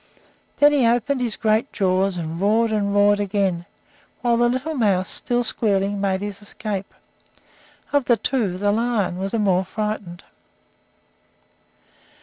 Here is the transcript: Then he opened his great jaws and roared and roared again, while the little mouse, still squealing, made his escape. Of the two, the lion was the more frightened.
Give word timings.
Then 0.57 0.71
he 0.71 0.87
opened 0.87 1.21
his 1.21 1.35
great 1.35 1.71
jaws 1.71 2.17
and 2.17 2.41
roared 2.41 2.71
and 2.71 2.91
roared 2.91 3.19
again, 3.19 3.67
while 4.21 4.35
the 4.35 4.49
little 4.49 4.73
mouse, 4.73 5.11
still 5.11 5.43
squealing, 5.43 6.01
made 6.01 6.21
his 6.21 6.41
escape. 6.41 6.91
Of 7.93 8.05
the 8.05 8.17
two, 8.17 8.57
the 8.57 8.71
lion 8.71 9.19
was 9.19 9.33
the 9.33 9.37
more 9.37 9.63
frightened. 9.63 10.23